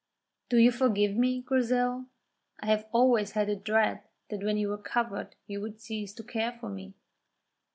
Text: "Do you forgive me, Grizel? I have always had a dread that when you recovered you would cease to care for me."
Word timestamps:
"Do 0.49 0.57
you 0.57 0.71
forgive 0.71 1.15
me, 1.15 1.41
Grizel? 1.43 2.07
I 2.59 2.65
have 2.65 2.87
always 2.91 3.33
had 3.33 3.49
a 3.49 3.55
dread 3.55 4.01
that 4.31 4.43
when 4.43 4.57
you 4.57 4.71
recovered 4.71 5.35
you 5.45 5.61
would 5.61 5.79
cease 5.79 6.11
to 6.15 6.23
care 6.23 6.53
for 6.53 6.69
me." 6.69 6.95